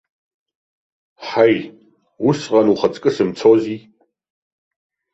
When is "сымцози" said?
3.15-3.79